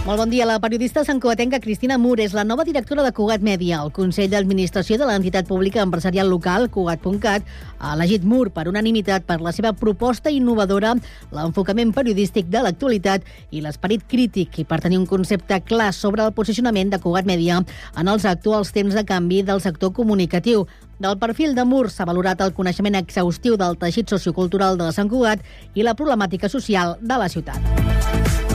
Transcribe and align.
Molt 0.00 0.16
bon 0.16 0.30
dia. 0.32 0.46
La 0.48 0.58
periodista 0.58 1.02
santcugatenca 1.04 1.58
Cristina 1.60 1.98
Mur 2.00 2.14
és 2.24 2.32
la 2.32 2.40
nova 2.42 2.64
directora 2.64 3.02
de 3.04 3.12
Cugat 3.12 3.42
Mèdia. 3.44 3.82
El 3.84 3.90
Consell 3.92 4.30
d'Administració 4.32 4.96
de 4.96 5.04
l'entitat 5.04 5.44
pública 5.46 5.82
empresarial 5.84 6.30
local, 6.32 6.70
Cugat.cat, 6.72 7.44
ha 7.78 7.90
elegit 7.98 8.24
Mur 8.24 8.48
per 8.48 8.64
unanimitat 8.70 9.26
per 9.28 9.36
la 9.44 9.52
seva 9.52 9.74
proposta 9.76 10.32
innovadora, 10.32 10.94
l'enfocament 11.36 11.92
periodístic 11.92 12.48
de 12.48 12.62
l'actualitat 12.64 13.28
i 13.52 13.60
l'esperit 13.60 14.06
crític 14.08 14.62
i 14.62 14.64
per 14.64 14.80
tenir 14.80 15.02
un 15.02 15.06
concepte 15.06 15.60
clar 15.68 15.92
sobre 15.92 16.24
el 16.24 16.32
posicionament 16.32 16.94
de 16.94 16.98
Cugat 16.98 17.28
Mèdia 17.28 17.60
en 17.60 18.08
els 18.08 18.24
actuals 18.24 18.72
temps 18.72 18.96
de 18.96 19.04
canvi 19.04 19.42
del 19.44 19.60
sector 19.60 19.92
comunicatiu. 19.92 20.64
Del 20.98 21.20
perfil 21.20 21.52
de 21.54 21.68
Mur 21.68 21.90
s'ha 21.92 22.08
valorat 22.08 22.40
el 22.40 22.56
coneixement 22.56 22.96
exhaustiu 22.96 23.60
del 23.60 23.76
teixit 23.76 24.08
sociocultural 24.08 24.80
de 24.80 24.88
Sant 24.96 25.12
Cugat 25.12 25.44
i 25.74 25.84
la 25.84 25.94
problemàtica 25.94 26.48
social 26.48 26.96
de 27.04 27.20
la 27.20 27.28
ciutat. 27.28 28.49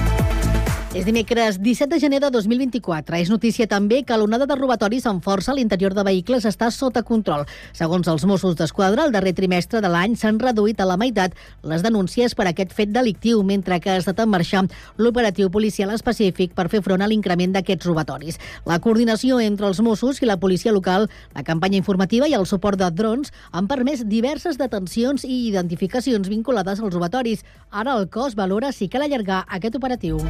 És 0.96 1.04
dimecres 1.04 1.58
17 1.60 1.92
de 1.92 1.98
gener 2.00 2.22
de 2.24 2.30
2024. 2.32 3.18
És 3.20 3.28
notícia 3.28 3.66
també 3.68 3.98
que 4.08 4.16
l'onada 4.16 4.46
de 4.48 4.56
robatoris 4.56 5.04
amb 5.10 5.20
força 5.20 5.52
a 5.52 5.56
l'interior 5.58 5.92
de 5.92 6.06
vehicles 6.08 6.46
està 6.48 6.70
sota 6.72 7.02
control. 7.04 7.42
Segons 7.76 8.08
els 8.08 8.24
Mossos 8.24 8.56
d'Esquadra, 8.56 9.04
el 9.04 9.12
darrer 9.12 9.34
trimestre 9.36 9.82
de 9.84 9.90
l'any 9.92 10.16
s'han 10.16 10.40
reduït 10.40 10.80
a 10.80 10.88
la 10.88 10.96
meitat 10.96 11.36
les 11.68 11.84
denúncies 11.84 12.32
per 12.32 12.46
aquest 12.48 12.72
fet 12.72 12.94
delictiu, 12.96 13.42
mentre 13.44 13.82
que 13.84 13.92
ha 13.92 13.98
estat 14.00 14.22
en 14.24 14.32
marxa 14.32 14.62
l'operatiu 14.96 15.52
policial 15.52 15.92
específic 15.92 16.56
per 16.56 16.70
fer 16.72 16.80
front 16.86 17.04
a 17.04 17.12
l'increment 17.12 17.58
d'aquests 17.58 17.92
robatoris. 17.92 18.40
La 18.64 18.80
coordinació 18.80 19.42
entre 19.44 19.68
els 19.68 19.84
Mossos 19.84 20.24
i 20.24 20.32
la 20.32 20.40
policia 20.40 20.72
local, 20.72 21.10
la 21.36 21.44
campanya 21.44 21.76
informativa 21.82 22.32
i 22.32 22.38
el 22.40 22.48
suport 22.48 22.80
de 22.80 22.88
drons 22.96 23.36
han 23.52 23.68
permès 23.68 24.08
diverses 24.08 24.56
detencions 24.56 25.28
i 25.28 25.50
identificacions 25.50 26.32
vinculades 26.32 26.80
als 26.80 26.96
robatoris. 26.96 27.44
Ara 27.70 28.00
el 28.00 28.08
cos 28.08 28.40
valora 28.40 28.72
si 28.72 28.88
cal 28.88 29.04
allargar 29.04 29.44
aquest 29.60 29.76
operatiu. 29.76 30.24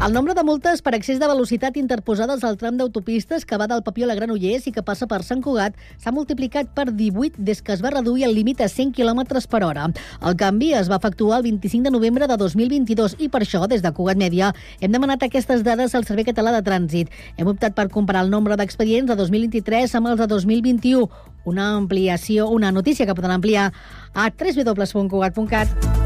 El 0.00 0.14
nombre 0.14 0.32
de 0.32 0.42
multes 0.42 0.80
per 0.80 0.94
excés 0.96 1.18
de 1.20 1.26
velocitat 1.28 1.74
interposades 1.76 2.40
al 2.48 2.54
tram 2.56 2.78
d'autopistes 2.78 3.42
que 3.44 3.58
va 3.60 3.66
del 3.68 3.82
Papió 3.84 4.06
a 4.08 4.14
Granollers 4.16 4.64
i 4.64 4.72
que 4.72 4.80
passa 4.80 5.04
per 5.04 5.18
Sant 5.26 5.42
Cugat 5.44 5.76
s'ha 6.00 6.12
multiplicat 6.16 6.70
per 6.72 6.86
18 6.88 7.36
des 7.36 7.60
que 7.60 7.74
es 7.74 7.82
va 7.84 7.92
reduir 7.92 8.24
el 8.24 8.32
límit 8.32 8.62
a 8.64 8.70
100 8.72 8.94
km 8.96 9.44
per 9.44 9.60
hora. 9.62 9.90
El 10.24 10.38
canvi 10.40 10.72
es 10.72 10.88
va 10.88 10.96
efectuar 10.96 11.42
el 11.42 11.50
25 11.50 11.84
de 11.84 11.92
novembre 11.92 12.30
de 12.32 12.40
2022 12.40 13.18
i 13.18 13.28
per 13.28 13.42
això, 13.44 13.66
des 13.68 13.84
de 13.84 13.92
Cugat 13.92 14.16
Mèdia, 14.16 14.54
hem 14.80 14.90
demanat 14.90 15.28
aquestes 15.28 15.60
dades 15.68 15.94
al 15.94 16.08
Servei 16.08 16.24
Català 16.24 16.56
de 16.56 16.64
Trànsit. 16.64 17.12
Hem 17.36 17.52
optat 17.52 17.76
per 17.76 17.90
comparar 17.92 18.24
el 18.24 18.32
nombre 18.32 18.56
d'expedients 18.56 19.12
de 19.12 19.20
2023 19.20 20.00
amb 20.00 20.14
els 20.14 20.24
de 20.24 20.32
2021. 20.32 21.10
Una 21.44 21.74
ampliació, 21.76 22.48
una 22.48 22.72
notícia 22.72 23.04
que 23.04 23.14
poden 23.14 23.36
ampliar 23.36 23.74
a 24.14 24.30
www.cugat.cat. 24.32 25.99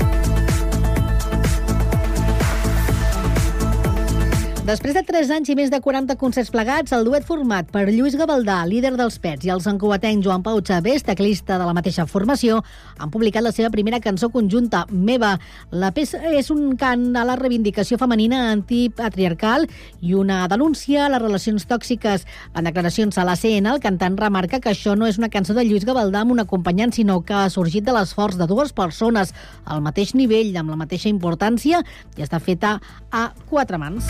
Després 4.65 4.95
de 4.97 5.03
3 5.05 5.29
anys 5.29 5.51
i 5.53 5.55
més 5.59 5.69
de 5.69 5.77
40 5.77 6.15
concerts 6.17 6.49
plegats, 6.49 6.93
el 6.97 7.03
duet 7.05 7.27
format 7.29 7.67
per 7.69 7.83
Lluís 7.91 8.15
Gavaldà, 8.17 8.63
líder 8.65 8.95
dels 8.97 9.19
Pets, 9.21 9.45
i 9.45 9.51
el 9.53 9.61
sancoatenc 9.61 10.25
Joan 10.25 10.41
Pau 10.41 10.63
Xavés, 10.65 11.03
teclista 11.05 11.59
de 11.61 11.67
la 11.69 11.75
mateixa 11.77 12.07
formació, 12.09 12.63
han 12.97 13.13
publicat 13.13 13.45
la 13.45 13.53
seva 13.53 13.69
primera 13.69 14.01
cançó 14.01 14.31
conjunta, 14.33 14.87
Meva. 14.89 15.35
La 15.69 15.91
peça 15.93 16.17
és 16.33 16.49
un 16.49 16.79
cant 16.81 17.11
a 17.13 17.27
la 17.29 17.37
reivindicació 17.37 17.99
femenina 18.01 18.39
antipatriarcal 18.55 19.67
i 20.01 20.17
una 20.17 20.41
denúncia 20.49 21.05
a 21.05 21.11
les 21.13 21.21
relacions 21.21 21.69
tòxiques. 21.69 22.25
En 22.57 22.65
declaracions 22.65 23.21
a 23.21 23.29
la 23.29 23.37
CN, 23.37 23.69
el 23.69 23.85
cantant 23.85 24.17
remarca 24.17 24.63
que 24.65 24.73
això 24.73 24.97
no 24.97 25.05
és 25.05 25.21
una 25.21 25.29
cançó 25.29 25.53
de 25.53 25.67
Lluís 25.69 25.85
Gavaldà 25.85 26.25
amb 26.25 26.39
un 26.39 26.41
acompanyant, 26.41 26.97
sinó 26.97 27.21
que 27.21 27.37
ha 27.37 27.53
sorgit 27.53 27.85
de 27.85 27.93
l'esforç 27.93 28.41
de 28.41 28.49
dues 28.49 28.73
persones 28.73 29.37
al 29.67 29.85
mateix 29.85 30.17
nivell, 30.17 30.57
amb 30.57 30.73
la 30.73 30.81
mateixa 30.87 31.13
importància, 31.13 31.85
i 32.17 32.25
està 32.25 32.41
feta 32.41 32.79
a 33.13 33.29
quatre 33.53 33.77
mans. 33.77 34.09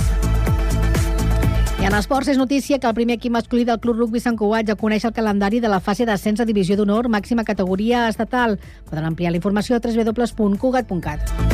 I 1.84 1.87
en 1.87 1.93
esports 1.99 2.31
és 2.33 2.39
notícia 2.41 2.78
que 2.81 2.89
el 2.89 2.95
primer 2.97 3.19
equip 3.19 3.34
masculí 3.34 3.67
del 3.69 3.77
Club 3.77 3.99
Rugby 3.99 4.22
Sant 4.25 4.39
Cugat 4.41 4.71
ja 4.71 4.77
coneix 4.81 5.05
el 5.05 5.12
calendari 5.12 5.61
de 5.61 5.69
la 5.69 5.83
fase 5.84 6.06
d'ascens 6.09 6.41
a 6.41 6.47
Divisió 6.49 6.78
d'Honor 6.81 7.11
màxima 7.12 7.45
categoria 7.45 8.06
estatal. 8.09 8.56
Poden 8.89 9.05
ampliar 9.05 9.34
la 9.34 9.43
informació 9.43 9.77
a 9.77 9.84
www.cugat.cat. 9.84 11.53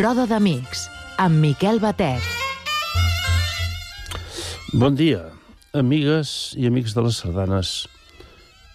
Roda 0.00 0.22
d'Amics, 0.24 0.86
amb 1.20 1.42
Miquel 1.44 1.76
Batet. 1.76 2.24
Bon 4.72 4.94
dia, 4.96 5.26
amigues 5.76 6.54
i 6.56 6.64
amics 6.70 6.94
de 6.96 7.04
les 7.04 7.18
sardanes 7.20 7.72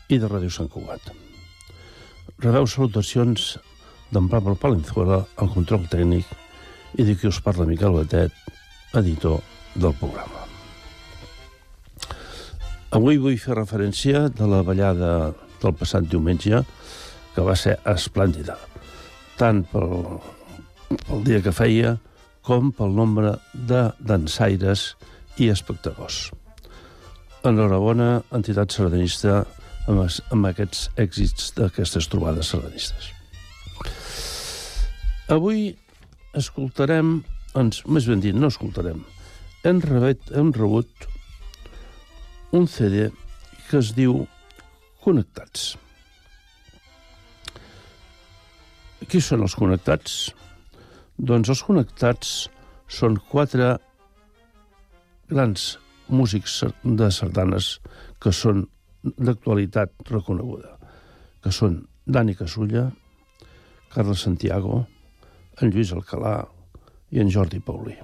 i 0.06 0.20
de 0.22 0.30
Ràdio 0.30 0.54
Sant 0.54 0.70
Cugat. 0.70 1.08
Rebeu 2.46 2.70
salutacions 2.70 3.48
d'en 4.14 4.30
Pablo 4.30 4.54
Palenzuela, 4.54 5.24
el 5.42 5.50
control 5.56 5.90
tècnic, 5.90 6.30
i 6.94 7.08
de 7.10 7.18
qui 7.18 7.32
us 7.32 7.42
parla 7.42 7.66
Miquel 7.66 7.98
Batet, 7.98 8.38
editor 8.94 9.42
del 9.74 9.98
programa. 9.98 10.46
Avui 12.94 13.18
vull 13.18 13.42
fer 13.42 13.58
referència 13.58 14.28
de 14.30 14.54
la 14.54 14.62
ballada 14.62 15.12
del 15.34 15.74
passat 15.74 16.06
diumenge, 16.06 16.62
que 17.34 17.50
va 17.50 17.58
ser 17.58 17.80
esplèndida, 17.98 18.62
tant 19.42 19.66
pel 19.74 19.96
pel 20.90 21.24
dia 21.26 21.42
que 21.44 21.54
feia 21.56 21.96
com 22.46 22.72
pel 22.76 22.94
nombre 22.94 23.36
de 23.54 23.88
dansaires 24.00 24.94
i 25.42 25.50
espectadors. 25.50 26.30
Enhorabona, 27.46 28.24
entitat 28.34 28.74
sardanista, 28.74 29.44
amb, 29.88 30.04
es, 30.06 30.20
amb 30.34 30.50
aquests 30.50 30.90
èxits 31.02 31.52
d'aquestes 31.58 32.10
trobades 32.10 32.54
sardanistes. 32.54 33.12
Avui 35.34 35.72
escoltarem, 36.38 37.18
ens, 37.58 37.82
més 37.90 38.06
ben 38.10 38.22
dit, 38.22 38.36
no 38.38 38.52
escoltarem, 38.54 39.02
hem, 39.66 39.82
rebet, 39.82 40.30
hem 40.38 40.52
rebut 40.54 41.10
un 42.54 42.70
CD 42.70 43.10
que 43.70 43.82
es 43.82 43.92
diu 43.98 44.24
Connectats. 45.02 45.76
Qui 49.06 49.22
són 49.22 49.44
els 49.46 49.54
connectats? 49.58 50.16
Doncs 51.16 51.50
els 51.54 51.62
connectats 51.64 52.32
són 52.92 53.16
quatre 53.32 53.78
grans 55.32 55.78
músics 56.12 56.58
de 56.84 57.08
sardanes 57.12 57.78
que 58.20 58.34
són 58.36 58.66
d'actualitat 59.16 59.94
reconeguda, 60.12 60.76
que 61.42 61.54
són 61.56 61.86
Dani 62.06 62.36
Casulla, 62.36 62.90
Carles 63.94 64.26
Santiago, 64.28 64.84
en 65.62 65.72
Lluís 65.72 65.94
Alcalà 65.96 66.36
i 67.16 67.24
en 67.24 67.32
Jordi 67.32 67.62
Paulí. 67.64 67.96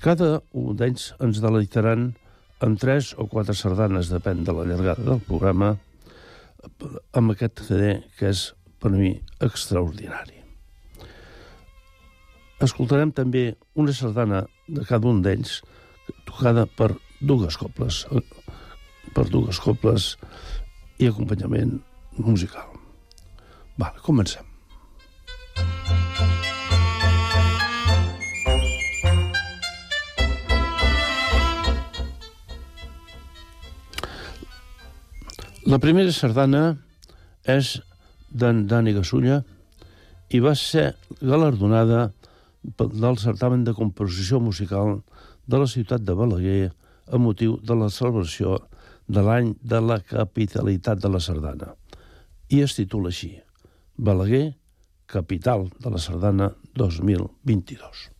Cada 0.00 0.40
un 0.56 0.76
d'ells 0.78 1.10
ens 1.20 1.42
deleitaran 1.42 2.12
amb 2.64 2.80
tres 2.80 3.14
o 3.18 3.26
quatre 3.26 3.56
sardanes, 3.56 4.12
depèn 4.12 4.44
de 4.46 4.54
la 4.54 4.68
llargada 4.68 5.04
del 5.10 5.24
programa, 5.26 5.74
amb 7.12 7.34
aquest 7.34 7.64
CD 7.66 7.96
que 8.16 8.30
és, 8.30 8.50
per 8.80 8.92
mi, 8.94 9.16
extraordinari. 9.40 10.39
Escoltarem 12.66 13.12
també 13.16 13.54
una 13.80 13.94
sardana 13.96 14.44
de 14.68 14.84
cada 14.88 15.08
un 15.08 15.22
d'ells, 15.24 15.60
tocada 16.28 16.66
per 16.66 16.92
dues 17.20 17.56
cobles, 17.60 18.04
eh, 18.12 18.20
per 19.14 19.26
dues 19.32 19.60
cobles 19.60 20.14
i 21.00 21.08
acompanyament 21.08 21.78
musical. 22.18 22.68
Va, 23.80 23.94
comencem. 24.04 24.44
La 35.70 35.78
primera 35.78 36.10
sardana 36.10 36.62
és 37.46 37.76
d'en 38.32 38.64
Dani 38.66 38.94
Gasulla 38.96 39.42
i 40.34 40.40
va 40.42 40.54
ser 40.58 40.88
galardonada 41.20 42.08
del 42.62 43.18
certamen 43.18 43.64
de 43.64 43.74
composició 43.74 44.40
musical 44.40 45.00
de 45.46 45.58
la 45.58 45.66
ciutat 45.66 46.04
de 46.04 46.14
Balaguer 46.14 46.70
a 47.10 47.18
motiu 47.18 47.56
de 47.62 47.74
la 47.74 47.88
celebració 47.90 48.58
de 49.08 49.24
l'any 49.26 49.54
de 49.62 49.80
la 49.80 49.98
capitalitat 50.00 51.00
de 51.02 51.10
la 51.10 51.20
sardana. 51.20 51.74
I 52.50 52.62
es 52.66 52.76
titula 52.78 53.10
així, 53.10 53.32
Balaguer, 53.96 54.54
capital 55.10 55.68
de 55.82 55.90
la 55.90 55.98
sardana 55.98 56.52
2022. 56.78 58.19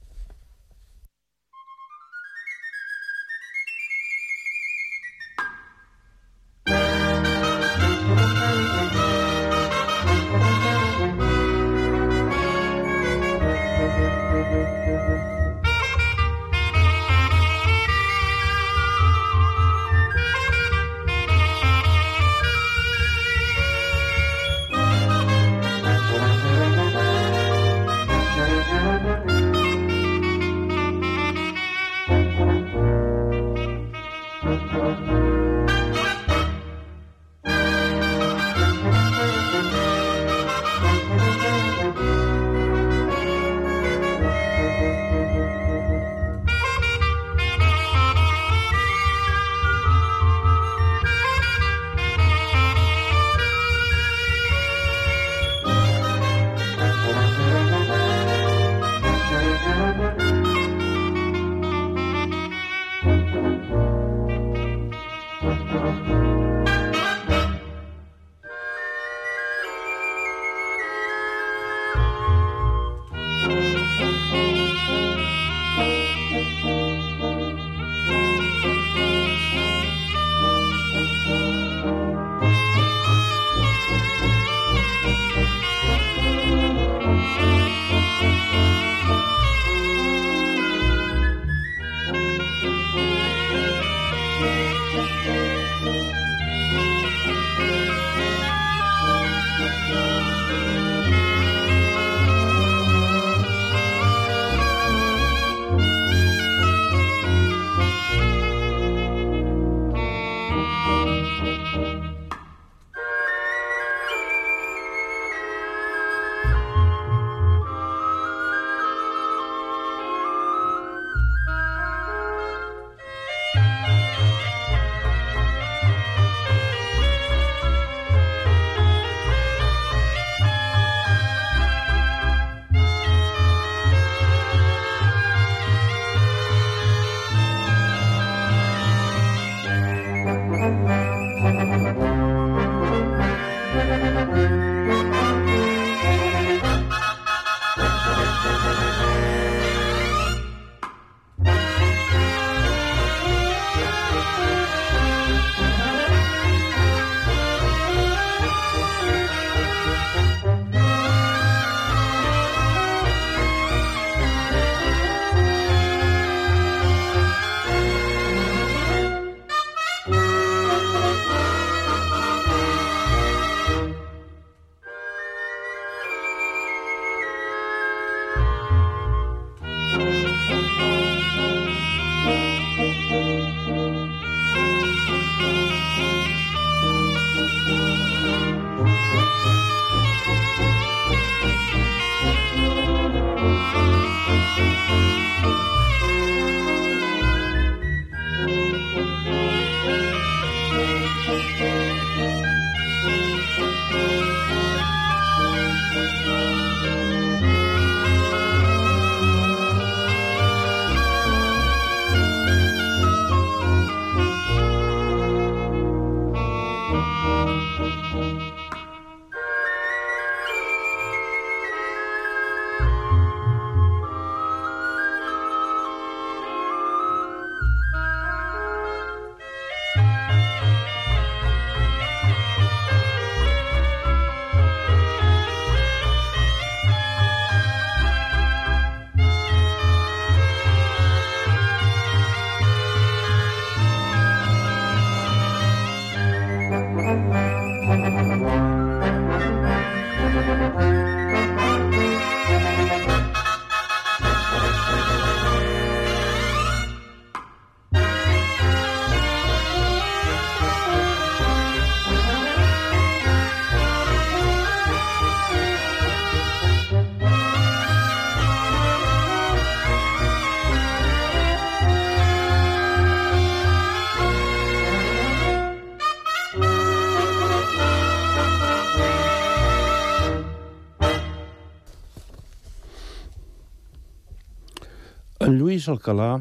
Lluís 285.80 285.88
Alcalà 285.88 286.32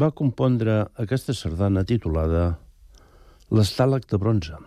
va 0.00 0.10
compondre 0.12 0.72
aquesta 1.00 1.32
sardana 1.32 1.80
titulada 1.88 2.42
L'estàleg 3.56 4.04
de 4.10 4.18
bronze, 4.20 4.58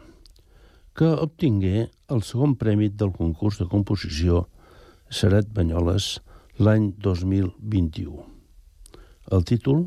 que 0.97 1.09
obtingué 1.25 1.83
el 2.15 2.23
segon 2.25 2.55
prèmit 2.57 2.95
del 2.97 3.11
concurs 3.13 3.59
de 3.61 3.67
composició 3.69 4.47
Seret 5.13 5.51
Banyoles 5.53 6.07
l'any 6.57 6.87
2021. 7.05 8.25
El 9.37 9.45
títol 9.45 9.83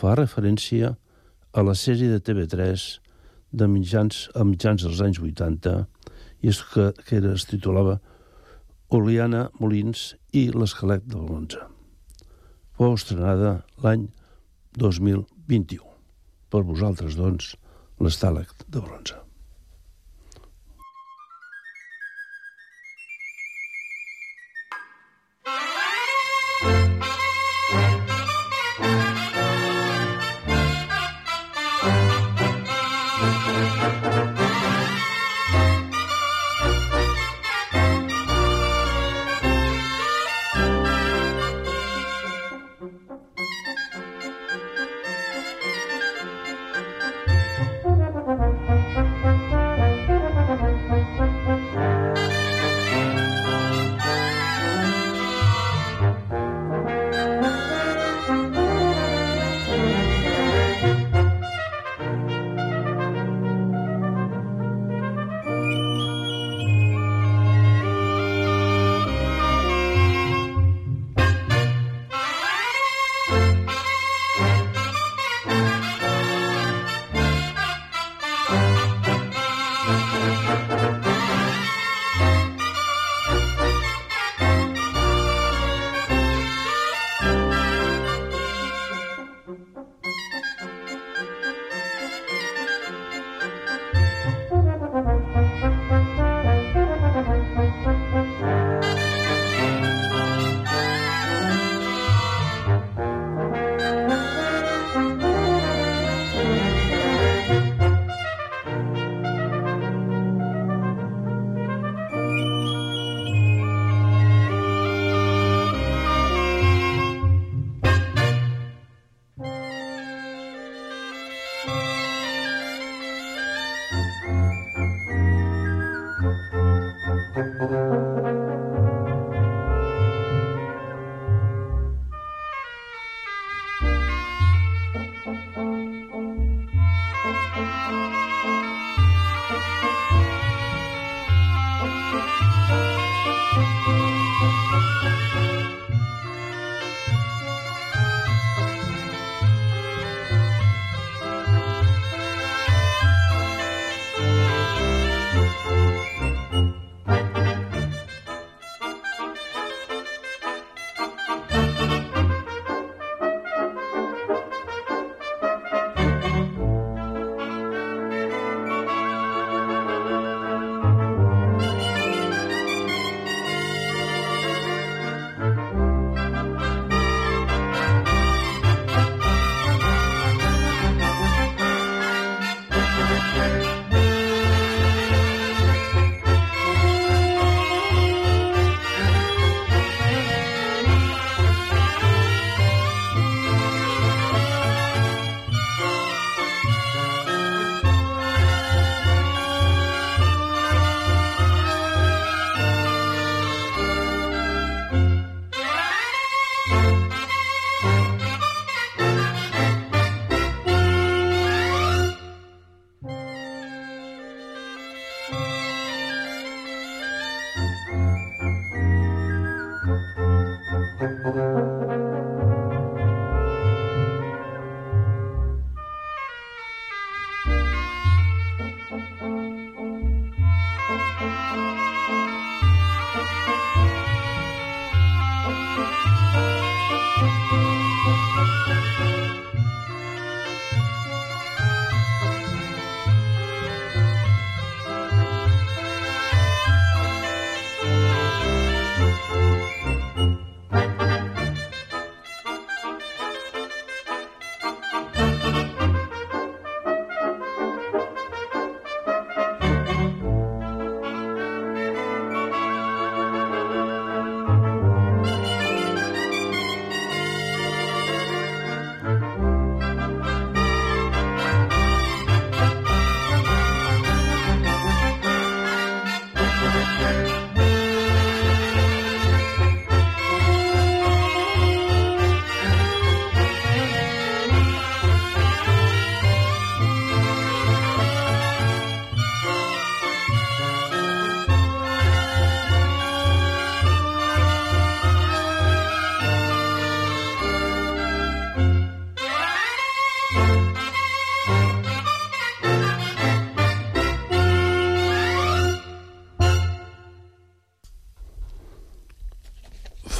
fa 0.00 0.16
referència 0.18 0.90
a 1.52 1.64
la 1.68 1.76
sèrie 1.78 2.10
de 2.10 2.18
TV3 2.18 2.86
de 3.52 3.68
mitjans, 3.70 4.24
a 4.34 4.42
mitjans 4.42 4.82
dels 4.82 5.04
anys 5.06 5.20
80 5.22 5.76
i 6.42 6.50
és 6.50 6.58
que, 6.72 6.90
que 7.04 7.20
era, 7.20 7.36
es 7.38 7.46
titulava 7.46 8.00
Oliana 8.90 9.44
Molins 9.60 10.08
i 10.34 10.48
l'esquelet 10.56 11.06
del 11.06 11.30
bronze. 11.30 11.71
Fou 12.82 12.96
estrenada 12.98 13.50
l'any 13.84 14.08
2021. 14.82 15.84
Per 16.50 16.62
vosaltres, 16.66 17.14
doncs, 17.14 17.52
l'estàleg 18.02 18.50
de 18.66 18.82
bronze. 18.82 19.20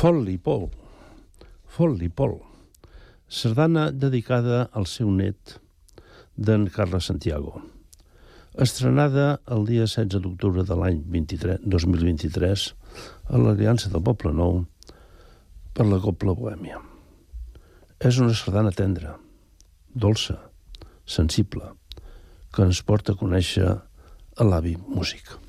Fot-li 0.02 0.32
Pol. 0.34 0.64
Fot-li 1.70 2.08
Pol. 2.10 2.32
Sardana 3.30 3.84
dedicada 3.94 4.64
al 4.74 4.88
seu 4.90 5.12
net, 5.14 5.60
d'en 6.34 6.64
Carles 6.74 7.06
Santiago. 7.06 7.60
Estrenada 8.66 9.26
el 9.56 9.62
dia 9.68 9.86
16 9.86 10.24
d'octubre 10.24 10.64
de 10.66 10.78
l'any 10.80 10.98
2023 11.06 12.64
a 13.30 13.44
l'Aliança 13.44 13.92
del 13.92 14.02
Poble 14.08 14.34
Nou 14.40 14.64
per 15.70 15.86
la 15.86 16.02
Copla 16.02 16.34
Bohèmia. 16.34 16.82
És 18.02 18.18
una 18.18 18.34
sardana 18.34 18.74
tendra, 18.74 19.14
dolça, 19.94 20.40
sensible, 21.06 21.76
que 22.50 22.66
ens 22.66 22.82
porta 22.82 23.14
a 23.14 23.22
conèixer 23.22 23.70
l'avi 24.50 24.74
músic. 24.82 25.41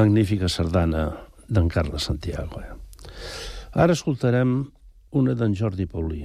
Magnífica 0.00 0.48
sardana 0.48 1.04
d'en 1.48 1.68
Carles 1.68 2.06
Santiago. 2.08 2.60
Eh? 2.60 2.72
Ara 3.76 3.92
escoltarem 3.92 4.62
una 5.12 5.34
d'en 5.36 5.52
Jordi 5.54 5.84
Paulí. 5.86 6.22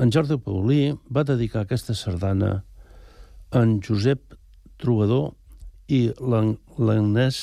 En 0.00 0.12
Jordi 0.14 0.38
Paulí 0.40 0.80
va 1.12 1.26
dedicar 1.28 1.66
aquesta 1.66 1.94
sardana 1.94 2.52
a 2.54 3.60
en 3.60 3.80
Josep 3.84 4.32
Trobador 4.80 5.34
i 5.92 6.06
l'Agnès 6.16 7.42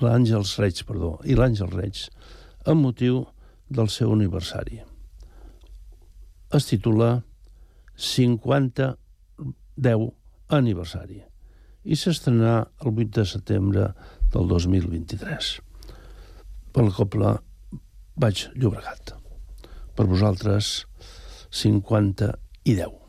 l'Àngels 0.00 0.54
Reig, 0.60 0.84
perdó, 0.88 1.16
i 1.24 1.36
l'Àngel 1.36 1.72
Reig, 1.72 2.04
amb 2.68 2.84
motiu 2.84 3.24
del 3.68 3.88
seu 3.92 4.12
aniversari. 4.12 4.80
Es 6.54 6.68
titula 6.68 7.14
50 7.96 8.92
10 9.88 10.10
aniversari 10.52 11.24
i 11.84 11.98
s'estrenà 12.00 12.56
el 12.80 12.90
8 12.92 13.20
de 13.20 13.26
setembre 13.28 13.90
del 14.32 14.48
2023 14.50 15.52
per 16.74 16.86
la 16.88 16.96
Copla 16.96 17.36
Baix 18.18 18.48
Llobregat. 18.56 19.14
Per 19.94 20.06
vosaltres, 20.10 20.74
50 21.62 22.34
i 22.64 22.74
10. 22.80 23.03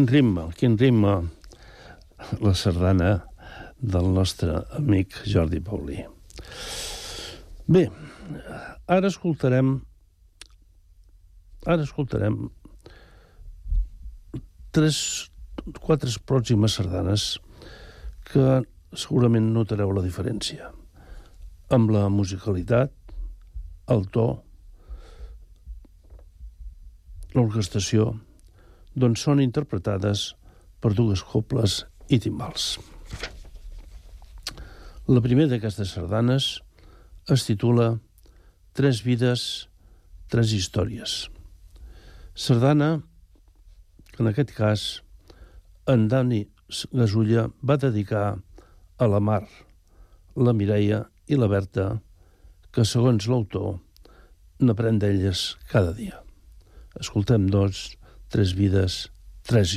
Quin 0.00 0.08
ritme, 0.08 0.46
quin 0.56 0.78
ritme 0.80 1.10
la 2.40 2.52
sardana 2.56 3.08
del 3.76 4.06
nostre 4.08 4.54
amic 4.78 5.18
Jordi 5.28 5.58
Paulí. 5.60 5.98
Bé, 7.68 7.82
ara 8.88 9.10
escoltarem 9.12 9.74
ara 11.66 11.84
escoltarem 11.84 12.38
tres, 14.72 15.02
quatre 15.84 16.16
pròximes 16.32 16.78
sardanes 16.80 17.26
que 18.32 18.62
segurament 19.04 19.52
notareu 19.52 19.92
la 19.92 20.06
diferència 20.08 20.72
amb 21.76 21.92
la 21.92 22.06
musicalitat, 22.08 22.96
el 23.92 24.08
to, 24.16 24.26
l'orquestació, 27.36 28.14
doncs 28.94 29.24
són 29.26 29.42
interpretades 29.42 30.30
per 30.80 30.94
dues 30.96 31.22
cobles 31.22 31.84
i 32.08 32.18
timbals. 32.18 32.78
La 35.10 35.22
primera 35.22 35.50
d'aquestes 35.50 35.94
sardanes 35.96 36.52
es 37.30 37.46
titula 37.46 37.98
Tres 38.74 39.00
vides, 39.02 39.42
tres 40.30 40.52
històries. 40.54 41.26
Sardana 42.38 43.00
en 44.20 44.30
aquest 44.30 44.52
cas 44.54 44.84
en 45.90 46.06
Dani 46.08 46.44
Gasulla 46.94 47.48
va 47.66 47.76
dedicar 47.82 48.38
a 49.00 49.06
la 49.10 49.18
Mar, 49.20 49.42
la 50.36 50.54
Mireia 50.54 51.02
i 51.26 51.38
la 51.40 51.48
Berta, 51.50 51.86
que 52.70 52.86
segons 52.86 53.26
l'autor 53.26 53.80
n'aprèn 54.62 55.00
d'elles 55.02 55.56
cada 55.72 55.94
dia. 55.96 56.20
Escoltem, 57.00 57.48
doncs, 57.50 57.96
tres 58.30 58.54
vides, 58.54 59.10
tres 59.42 59.74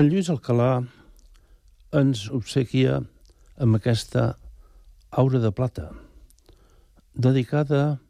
En 0.00 0.08
Lluís 0.08 0.30
Alcalà 0.30 0.86
ens 1.92 2.30
obsequia 2.30 3.00
amb 3.60 3.76
aquesta 3.76 4.36
aura 5.10 5.38
de 5.38 5.50
plata, 5.50 5.90
dedicada 7.14 8.00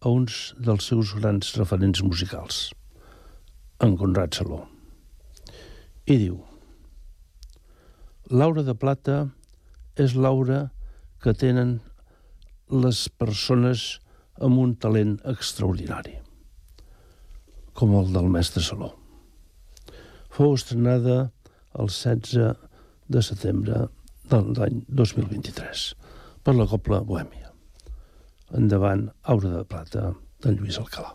a 0.00 0.08
uns 0.08 0.54
dels 0.56 0.86
seus 0.86 1.12
grans 1.14 1.56
referents 1.58 2.02
musicals, 2.02 2.72
en 3.80 3.96
Conrad 3.96 4.32
Saló. 4.32 4.66
I 6.06 6.16
diu, 6.16 6.40
l'aura 8.30 8.62
de 8.62 8.74
plata 8.74 9.28
és 9.96 10.14
l'aura 10.14 10.70
que 11.20 11.34
tenen 11.34 11.80
les 12.70 13.08
persones 13.08 14.00
amb 14.40 14.58
un 14.58 14.76
talent 14.76 15.18
extraordinari, 15.24 16.20
com 17.74 17.94
el 17.98 18.12
del 18.12 18.28
mestre 18.28 18.62
Saló 18.62 18.94
fou 20.34 20.56
estrenada 20.56 21.30
el 21.78 21.90
16 21.90 22.54
de 23.14 23.22
setembre 23.22 23.86
de 24.30 24.40
l'any 24.56 24.84
2023 24.88 25.84
per 26.44 26.54
la 26.56 26.68
Copla 26.70 27.02
Bohèmia. 27.08 27.50
Endavant, 28.54 29.08
Aura 29.22 29.50
de 29.58 29.64
Plata, 29.68 30.12
de 30.44 30.54
Lluís 30.54 30.78
Alcalà. 30.78 31.14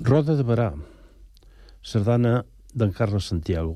Roda 0.00 0.32
de 0.32 0.44
Barà, 0.48 0.70
sardana 1.84 2.38
d'en 2.72 2.92
Carles 2.96 3.26
Santiago, 3.28 3.74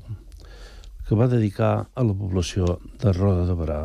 que 1.05 1.17
va 1.19 1.27
dedicar 1.29 1.85
a 1.93 2.05
la 2.07 2.15
població 2.17 2.79
de 3.03 3.11
Roda 3.13 3.43
de 3.45 3.53
Barà, 3.59 3.77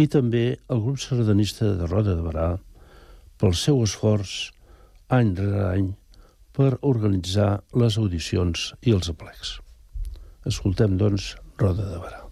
i 0.00 0.06
també 0.08 0.44
el 0.72 0.80
grup 0.86 0.96
sardanista 1.02 1.74
de 1.76 1.88
Roda 1.90 2.14
de 2.16 2.24
Barà 2.24 2.46
pel 3.36 3.52
seu 3.60 3.82
esforç 3.84 4.54
any 5.18 5.34
rere 5.36 5.66
any 5.66 5.90
per 6.56 6.70
organitzar 6.94 7.50
les 7.76 8.00
audicions 8.00 8.70
i 8.80 8.96
els 8.96 9.12
aplecs. 9.12 9.58
Escoltem, 10.48 10.96
doncs, 10.96 11.34
Roda 11.60 11.90
de 11.92 12.00
Barà. 12.06 12.27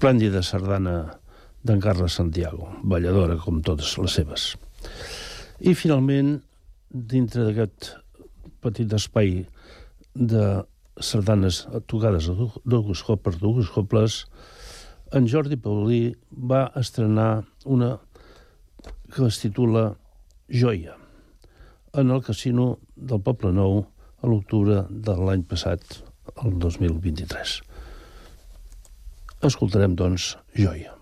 Esplèndida 0.00 0.40
sardana 0.40 1.18
d'en 1.60 1.76
Carles 1.76 2.14
Santiago, 2.16 2.70
balladora 2.88 3.34
com 3.36 3.58
totes 3.60 3.98
les 4.00 4.14
seves. 4.16 4.44
I 5.60 5.74
finalment, 5.76 6.38
dintre 6.88 7.44
d'aquest 7.44 7.90
petit 8.64 8.94
espai 8.96 9.42
de 10.16 10.44
sardanes 10.96 11.66
tocades 11.84 12.30
a 12.32 12.36
dues 12.64 13.04
coples, 13.04 13.36
dues 13.44 13.68
coples, 13.76 14.24
en 15.12 15.28
Jordi 15.28 15.60
Paulí 15.60 16.14
va 16.32 16.70
estrenar 16.80 17.44
una 17.66 17.98
que 19.12 19.28
es 19.28 19.42
titula 19.44 19.98
Joia, 20.48 20.96
en 21.92 22.08
el 22.08 22.24
casino 22.24 22.78
del 22.96 23.20
Poble 23.20 23.52
Nou 23.52 23.82
a 23.84 24.32
l'octubre 24.32 24.86
de 24.88 25.20
l'any 25.20 25.44
passat, 25.44 26.00
el 26.40 26.56
2023. 26.56 27.60
Escoltarem, 29.42 29.94
doncs, 29.96 30.36
Joia. 30.54 30.99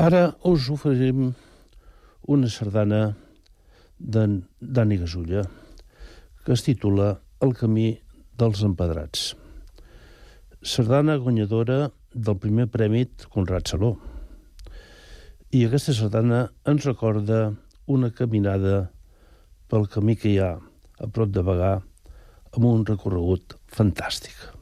Ara 0.00 0.30
us 0.48 0.70
oferim 0.72 1.26
una 2.32 2.48
sardana 2.48 3.00
d'en 4.00 4.36
Dani 4.76 4.96
Gasulla 4.96 5.42
que 6.40 6.54
es 6.54 6.62
titula 6.64 7.08
El 7.44 7.50
camí 7.58 7.90
dels 8.40 8.62
empedrats. 8.64 9.34
Sardana 10.64 11.18
guanyadora 11.20 11.90
del 12.14 12.38
primer 12.40 12.70
premi 12.72 13.02
Conrad 13.34 13.68
Saló. 13.68 13.90
I 15.52 15.66
aquesta 15.66 15.92
sardana 15.98 16.46
ens 16.64 16.86
recorda 16.88 17.42
una 17.84 18.08
caminada 18.08 18.78
pel 19.68 19.84
camí 19.96 20.16
que 20.16 20.32
hi 20.32 20.38
ha 20.40 20.54
a 20.56 21.10
prop 21.12 21.36
de 21.36 21.44
Bagà 21.44 21.74
amb 21.76 22.70
un 22.72 22.88
recorregut 22.88 23.58
fantàstic. 23.68 24.59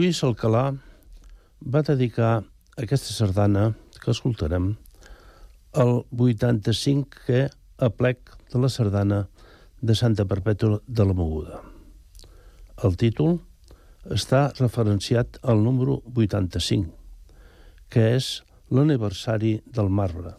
Lluís 0.00 0.22
Alcalà 0.24 0.62
va 1.74 1.80
dedicar 1.84 2.28
aquesta 2.82 3.12
sardana 3.12 3.64
que 4.00 4.08
escoltarem 4.14 4.68
el 5.82 5.90
85è 6.26 7.40
aplec 7.86 8.30
de 8.54 8.62
la 8.62 8.70
sardana 8.72 9.18
de 9.90 9.96
Santa 10.00 10.24
Perpètua 10.30 10.78
de 10.86 11.04
la 11.04 11.16
Moguda. 11.18 11.60
El 12.88 12.96
títol 13.02 13.36
està 14.16 14.40
referenciat 14.62 15.36
al 15.42 15.60
número 15.66 15.98
85, 16.14 16.88
que 17.92 18.06
és 18.14 18.30
l'aniversari 18.72 19.52
del 19.68 19.92
marbre, 20.00 20.32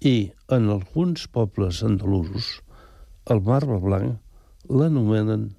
i 0.00 0.32
en 0.56 0.72
alguns 0.78 1.28
pobles 1.36 1.82
andalusos 1.84 2.48
el 3.28 3.44
marbre 3.44 3.76
blanc 3.84 4.72
l'anomenen 4.72 5.50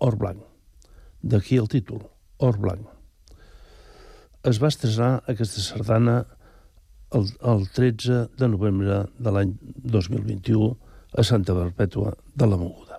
or 0.00 0.16
blanc. 0.16 0.40
D'aquí 1.20 1.60
el 1.60 1.68
títol, 1.68 2.06
or 2.44 2.58
blanc. 2.60 2.86
Es 4.44 4.60
va 4.60 4.70
estrenar 4.72 5.12
aquesta 5.32 5.62
sardana 5.64 6.18
el, 7.16 7.30
el 7.52 7.68
13 7.76 8.18
de 8.38 8.48
novembre 8.50 9.04
de 9.18 9.32
l'any 9.34 9.54
2021 9.96 10.74
a 11.14 11.24
Santa 11.24 11.54
Perpètua 11.56 12.12
de 12.34 12.50
la 12.50 12.58
Moguda. 12.60 12.93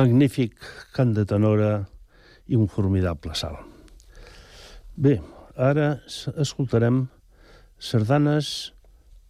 Magnífic 0.00 0.54
cant 0.96 1.10
de 1.12 1.26
tenora 1.28 1.72
i 2.48 2.56
un 2.56 2.68
formidable 2.72 3.34
salt. 3.36 3.66
Bé, 4.96 5.18
ara 5.56 5.98
escoltarem 6.40 7.02
sardanes 7.76 8.72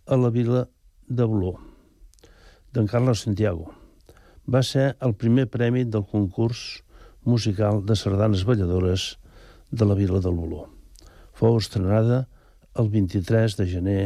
a 0.06 0.18
la 0.20 0.30
vila 0.30 0.68
de 1.08 1.26
Boló, 1.26 1.56
d'en 2.70 2.86
Carlos 2.86 3.24
Santiago. 3.26 3.72
Va 4.46 4.62
ser 4.66 4.92
el 5.06 5.16
primer 5.18 5.48
premi 5.50 5.82
del 5.84 6.06
concurs 6.12 6.84
musical 7.26 7.82
de 7.86 7.98
sardanes 7.98 8.46
balladores 8.46 9.16
de 9.70 9.90
la 9.90 9.98
vila 9.98 10.22
del 10.22 10.38
Boló. 10.38 10.68
Fou 11.34 11.58
estrenada 11.58 12.24
el 12.78 12.94
23 12.94 13.58
de 13.58 13.70
gener 13.74 14.00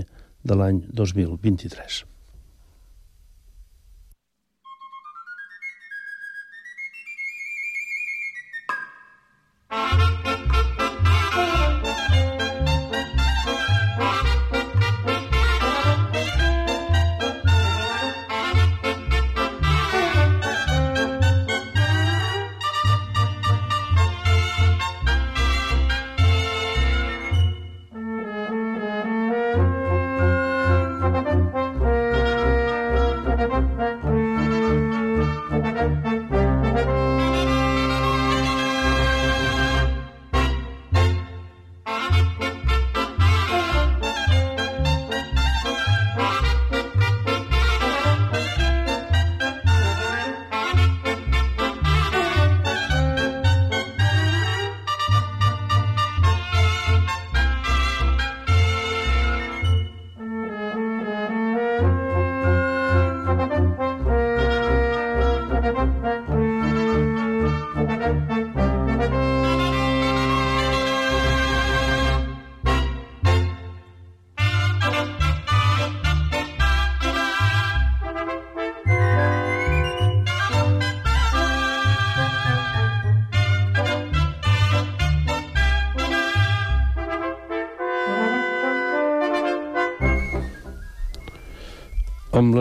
de 0.44 0.56
l'any 0.56 0.80
2023. 0.88 2.04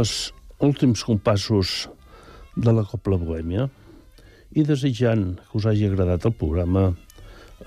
Els 0.04 0.34
últims 0.64 1.04
compassos 1.08 1.88
de 2.56 2.72
la 2.76 2.84
Copla 2.88 3.18
Bohèmia 3.22 3.70
i 4.54 4.66
desitjant 4.68 5.38
que 5.40 5.60
us 5.60 5.68
hagi 5.70 5.88
agradat 5.88 6.28
el 6.28 6.36
programa, 6.40 6.90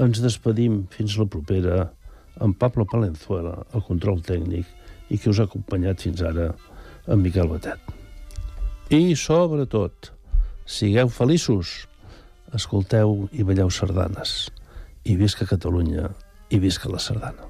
ens 0.02 0.20
despedim 0.22 0.82
fins 0.92 1.16
la 1.20 1.26
propera 1.32 1.78
amb 2.44 2.58
Pablo 2.60 2.84
Palenzuela, 2.90 3.56
el 3.72 3.84
control 3.88 4.20
tècnic, 4.26 4.68
i 5.08 5.18
que 5.18 5.32
us 5.32 5.40
ha 5.40 5.46
acompanyat 5.48 6.04
fins 6.04 6.22
ara 6.28 6.50
en 7.06 7.22
Miquel 7.24 7.48
Batet. 7.48 7.80
I, 8.92 9.16
sobretot, 9.18 10.12
sigueu 10.68 11.10
feliços, 11.10 11.86
escolteu 12.54 13.24
i 13.32 13.46
balleu 13.48 13.72
sardanes, 13.72 14.38
i 15.08 15.16
visca 15.18 15.48
Catalunya, 15.48 16.10
i 16.52 16.60
visca 16.62 16.92
la 16.92 17.02
sardana. 17.02 17.48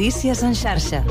Notícies 0.00 0.42
en 0.42 0.54
xarxa. 0.54 1.04